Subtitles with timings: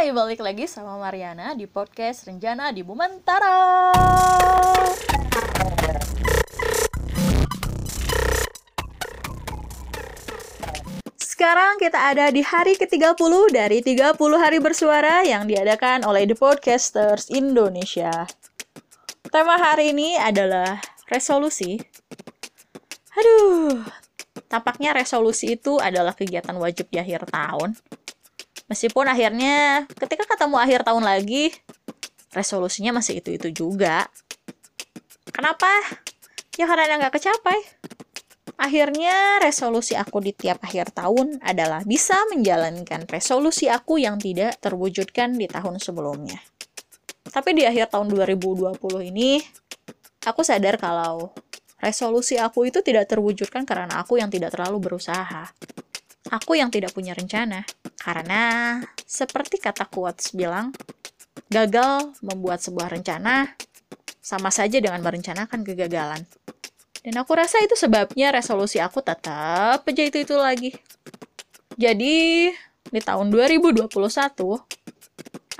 [0.00, 3.92] Hai, balik lagi sama Mariana di podcast Renjana di Bumentara.
[11.20, 17.28] Sekarang kita ada di hari ke-30 dari 30 hari bersuara yang diadakan oleh The Podcasters
[17.28, 18.24] Indonesia.
[19.28, 20.80] Tema hari ini adalah
[21.12, 21.76] resolusi.
[23.20, 23.84] Aduh,
[24.48, 27.76] tampaknya resolusi itu adalah kegiatan wajib di akhir tahun.
[28.70, 31.50] Meskipun akhirnya ketika ketemu akhir tahun lagi,
[32.30, 34.06] resolusinya masih itu-itu juga.
[35.34, 35.66] Kenapa?
[36.54, 37.58] Ya karena nggak kecapai.
[38.60, 45.34] Akhirnya resolusi aku di tiap akhir tahun adalah bisa menjalankan resolusi aku yang tidak terwujudkan
[45.34, 46.38] di tahun sebelumnya.
[47.26, 48.76] Tapi di akhir tahun 2020
[49.10, 49.40] ini,
[50.28, 51.32] aku sadar kalau
[51.80, 55.48] resolusi aku itu tidak terwujudkan karena aku yang tidak terlalu berusaha.
[56.28, 57.64] Aku yang tidak punya rencana.
[58.00, 60.72] Karena, seperti kata quotes bilang,
[61.52, 63.52] gagal membuat sebuah rencana
[64.24, 66.24] sama saja dengan merencanakan kegagalan.
[67.04, 70.72] Dan aku rasa itu sebabnya resolusi aku tetap aja itu-itu lagi.
[71.76, 72.48] Jadi,
[72.88, 73.88] di tahun 2021,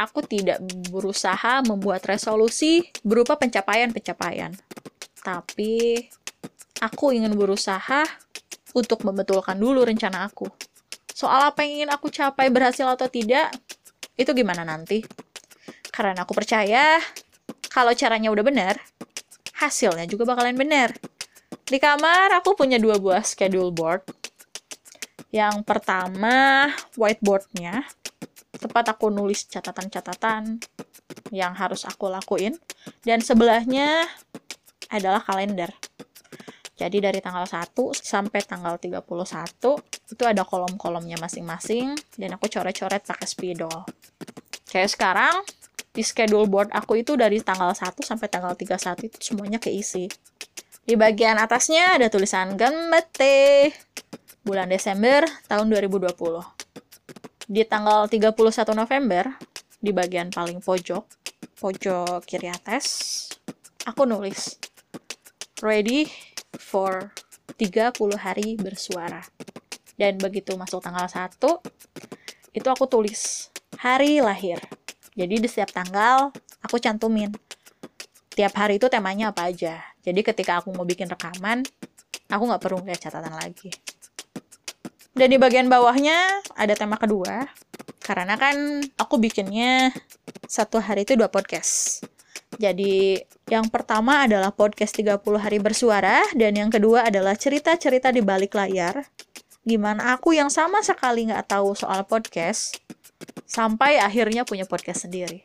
[0.00, 4.52] aku tidak berusaha membuat resolusi berupa pencapaian-pencapaian.
[5.20, 5.96] Tapi,
[6.80, 8.04] aku ingin berusaha
[8.72, 10.69] untuk membetulkan dulu rencana aku.
[11.20, 13.52] Soal apa yang ingin aku capai berhasil atau tidak,
[14.16, 15.04] itu gimana nanti.
[15.92, 16.96] Karena aku percaya,
[17.68, 18.80] kalau caranya udah benar,
[19.60, 20.96] hasilnya juga bakalan benar.
[21.68, 24.00] Di kamar aku punya dua buah schedule board.
[25.28, 27.84] Yang pertama whiteboardnya,
[28.56, 30.56] tempat aku nulis catatan-catatan
[31.36, 32.56] yang harus aku lakuin.
[33.04, 34.08] Dan sebelahnya
[34.88, 35.68] adalah kalender.
[36.80, 43.26] Jadi dari tanggal 1 sampai tanggal 31 itu ada kolom-kolomnya masing-masing dan aku coret-coret pakai
[43.26, 43.86] spidol.
[44.70, 45.34] Kayak sekarang
[45.90, 50.06] di schedule board aku itu dari tanggal 1 sampai tanggal 31 itu semuanya keisi.
[50.86, 53.70] Di bagian atasnya ada tulisan Gemete
[54.42, 56.10] bulan Desember tahun 2020.
[57.50, 59.34] Di tanggal 31 November,
[59.82, 61.04] di bagian paling pojok,
[61.58, 62.86] pojok kiri atas,
[63.86, 64.58] aku nulis
[65.60, 66.08] Ready
[66.56, 67.12] for
[67.60, 69.20] 30 hari bersuara.
[70.00, 71.36] Dan begitu masuk tanggal 1,
[72.56, 74.56] itu aku tulis hari lahir.
[75.12, 76.32] Jadi di setiap tanggal
[76.64, 77.28] aku cantumin
[78.32, 79.76] tiap hari itu temanya apa aja.
[80.00, 81.60] Jadi ketika aku mau bikin rekaman,
[82.32, 83.68] aku nggak perlu lihat catatan lagi.
[85.12, 87.44] Dan di bagian bawahnya ada tema kedua,
[88.00, 89.92] karena kan aku bikinnya
[90.48, 92.00] satu hari itu dua podcast.
[92.56, 93.20] Jadi
[93.52, 99.04] yang pertama adalah podcast 30 hari bersuara, dan yang kedua adalah cerita-cerita di balik layar,
[99.66, 102.80] gimana aku yang sama sekali nggak tahu soal podcast,
[103.44, 105.44] sampai akhirnya punya podcast sendiri.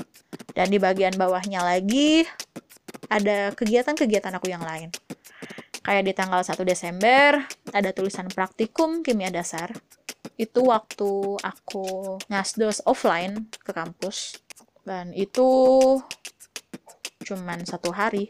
[0.56, 2.24] Dan di bagian bawahnya lagi,
[3.12, 4.90] ada kegiatan-kegiatan aku yang lain.
[5.86, 9.70] Kayak di tanggal 1 Desember, ada tulisan praktikum kimia dasar.
[10.34, 14.42] Itu waktu aku ngasdos offline ke kampus.
[14.82, 15.46] Dan itu
[17.26, 18.30] cuman satu hari.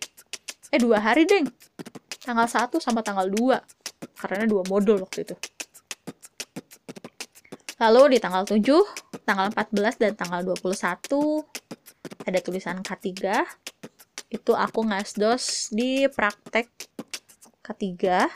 [0.72, 1.48] Eh, dua hari, deng.
[2.20, 3.64] Tanggal 1 sama tanggal 2.
[4.20, 5.36] Karena dua modul waktu itu.
[7.76, 8.64] Lalu di tanggal 7,
[9.28, 11.44] tanggal 14, dan tanggal 21
[12.26, 13.12] ada tulisan K3
[14.32, 16.68] itu aku ngasdos di praktek
[17.62, 18.32] ketiga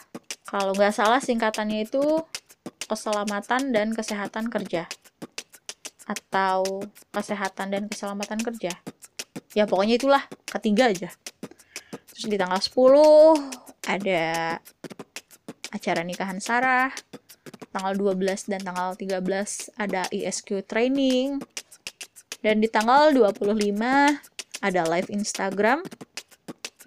[0.49, 2.01] kalau nggak salah singkatannya itu
[2.89, 4.89] keselamatan dan kesehatan kerja.
[6.09, 8.73] Atau kesehatan dan keselamatan kerja.
[9.53, 11.13] Ya pokoknya itulah ketiga aja.
[12.11, 14.57] Terus di tanggal 10 ada
[15.69, 16.89] acara nikahan Sarah
[17.69, 19.21] tanggal 12 dan tanggal 13
[19.79, 21.41] ada ISQ training.
[22.39, 23.53] Dan di tanggal 25
[24.63, 25.83] ada live Instagram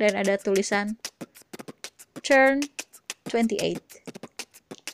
[0.01, 0.97] dan ada tulisan
[2.25, 2.65] turn
[3.29, 3.77] 28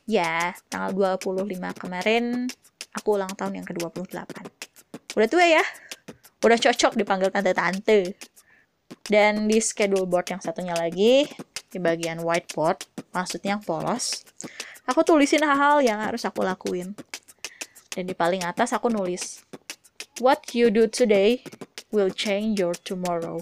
[0.09, 2.49] ya tanggal 25 kemarin
[2.97, 4.59] aku ulang tahun yang ke-28
[5.19, 5.65] udah tua ya?
[6.39, 8.15] Udah cocok dipanggil tante-tante.
[9.03, 11.27] Dan di schedule board yang satunya lagi
[11.69, 12.81] di bagian whiteboard
[13.13, 14.25] maksudnya yang polos
[14.89, 16.97] aku tulisin hal-hal yang harus aku lakuin
[17.93, 19.45] dan di paling atas aku nulis
[20.25, 21.45] what you do today
[21.93, 23.41] will change your tomorrow.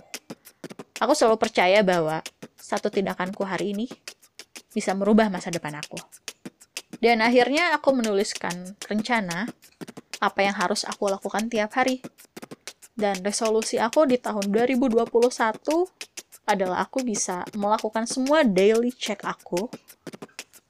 [1.02, 2.22] Aku selalu percaya bahwa
[2.56, 3.86] satu tindakanku hari ini
[4.72, 5.98] bisa merubah masa depan aku.
[6.96, 9.44] Dan akhirnya aku menuliskan rencana
[10.24, 12.00] apa yang harus aku lakukan tiap hari.
[12.96, 15.04] Dan resolusi aku di tahun 2021
[16.48, 19.68] adalah aku bisa melakukan semua daily check aku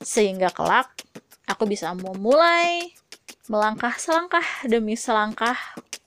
[0.06, 0.86] sehingga kelak
[1.50, 2.94] aku bisa memulai
[3.50, 5.58] melangkah selangkah demi selangkah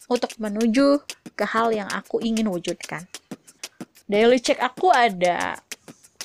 [0.08, 1.04] untuk menuju
[1.36, 3.04] ke hal yang aku ingin wujudkan.
[4.08, 5.60] Daily check aku ada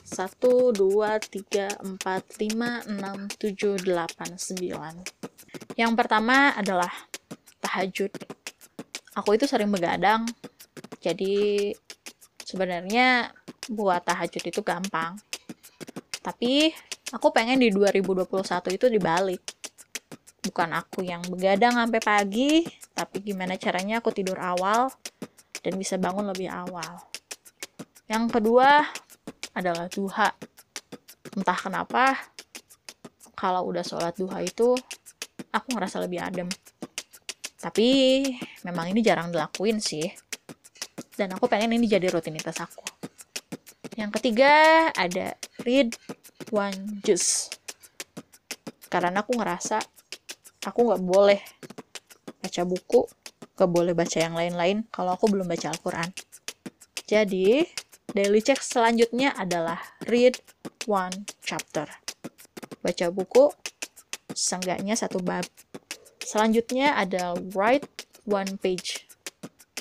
[0.06, 5.74] 1, 2, 3, 4, 5, 6, 7, 8, 9.
[5.74, 6.94] Yang pertama adalah
[7.58, 8.14] tahajud.
[9.18, 10.26] Aku itu sering begadang,
[11.02, 11.70] jadi
[12.42, 13.30] sebenarnya
[13.70, 15.18] buat tahajud itu gampang.
[16.22, 16.72] Tapi
[17.12, 19.42] aku pengen di 2021 itu dibalik.
[20.44, 24.92] Bukan aku yang begadang sampai pagi, tapi gimana caranya aku tidur awal
[25.64, 27.00] dan bisa bangun lebih awal.
[28.08, 28.84] Yang kedua,
[29.56, 30.28] adalah duha.
[31.34, 32.14] Entah kenapa,
[33.32, 34.76] kalau udah sholat duha itu,
[35.48, 36.48] aku ngerasa lebih adem.
[37.56, 37.88] Tapi,
[38.68, 40.04] memang ini jarang dilakuin sih.
[41.16, 42.84] Dan aku pengen ini jadi rutinitas aku.
[43.96, 44.52] Yang ketiga,
[44.92, 45.96] ada read
[46.52, 47.48] one juice.
[48.90, 49.80] Karena aku ngerasa,
[50.66, 51.40] aku nggak boleh
[52.42, 53.00] baca buku,
[53.56, 56.10] nggak boleh baca yang lain-lain kalau aku belum baca Al-Quran.
[57.04, 57.64] Jadi,
[58.14, 60.38] Daily check selanjutnya adalah read
[60.86, 61.82] one chapter.
[62.78, 63.50] Baca buku,
[64.30, 65.42] seenggaknya satu bab.
[66.22, 67.90] Selanjutnya ada write
[68.22, 69.10] one page.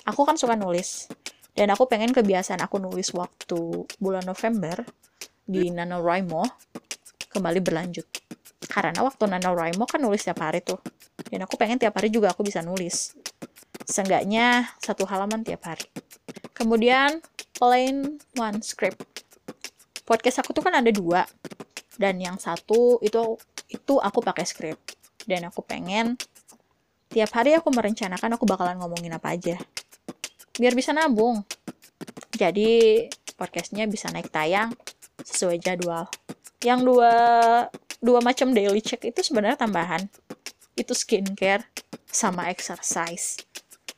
[0.10, 1.06] Aku kan suka nulis.
[1.54, 4.82] Dan aku pengen kebiasaan aku nulis waktu bulan November
[5.44, 6.44] di NaNoWriMo
[7.32, 8.08] kembali berlanjut.
[8.68, 10.80] Karena waktu NaNoWriMo kan nulis tiap hari tuh.
[11.28, 13.14] Dan aku pengen tiap hari juga aku bisa nulis.
[13.84, 15.86] Seenggaknya satu halaman tiap hari.
[16.56, 17.20] Kemudian
[17.58, 19.04] plain one script.
[20.04, 21.24] Podcast aku tuh kan ada dua,
[21.96, 23.40] dan yang satu itu
[23.72, 25.00] itu aku pakai script.
[25.24, 26.20] Dan aku pengen
[27.08, 29.56] tiap hari aku merencanakan aku bakalan ngomongin apa aja.
[30.60, 31.48] Biar bisa nabung.
[32.36, 33.08] Jadi
[33.40, 34.76] podcastnya bisa naik tayang
[35.24, 36.12] sesuai jadwal.
[36.64, 37.14] Yang dua
[38.04, 40.08] dua macam daily check itu sebenarnya tambahan.
[40.76, 41.66] Itu skincare
[42.08, 43.42] sama exercise.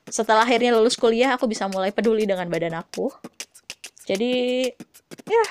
[0.06, 3.10] Setelah akhirnya lulus kuliah, aku bisa mulai peduli dengan badan aku
[4.06, 4.34] jadi
[5.26, 5.46] ya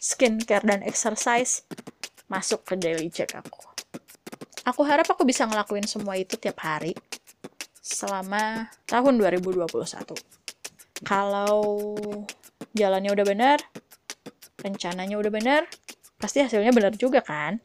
[0.00, 1.68] skincare dan exercise
[2.32, 3.68] masuk ke daily check aku.
[4.64, 6.96] Aku harap aku bisa ngelakuin semua itu tiap hari
[7.84, 9.68] selama tahun 2021.
[11.04, 11.96] Kalau
[12.72, 13.58] jalannya udah benar,
[14.58, 15.62] rencananya udah benar,
[16.18, 17.62] pasti hasilnya benar juga kan?